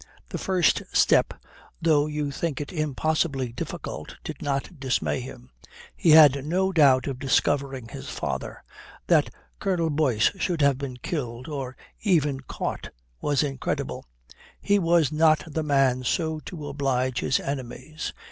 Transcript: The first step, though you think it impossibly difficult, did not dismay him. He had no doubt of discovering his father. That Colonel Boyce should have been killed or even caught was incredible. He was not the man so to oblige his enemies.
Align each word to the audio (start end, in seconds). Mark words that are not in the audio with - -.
The 0.29 0.39
first 0.39 0.81
step, 0.91 1.31
though 1.79 2.07
you 2.07 2.31
think 2.31 2.59
it 2.59 2.73
impossibly 2.73 3.53
difficult, 3.53 4.15
did 4.23 4.41
not 4.41 4.79
dismay 4.79 5.19
him. 5.19 5.51
He 5.95 6.09
had 6.09 6.43
no 6.43 6.71
doubt 6.71 7.05
of 7.05 7.19
discovering 7.19 7.87
his 7.89 8.09
father. 8.09 8.63
That 9.05 9.29
Colonel 9.59 9.91
Boyce 9.91 10.31
should 10.39 10.61
have 10.63 10.79
been 10.79 10.97
killed 10.97 11.47
or 11.47 11.77
even 12.01 12.39
caught 12.39 12.89
was 13.21 13.43
incredible. 13.43 14.07
He 14.59 14.79
was 14.79 15.11
not 15.11 15.43
the 15.45 15.61
man 15.61 16.03
so 16.03 16.39
to 16.45 16.67
oblige 16.67 17.19
his 17.19 17.39
enemies. 17.39 18.11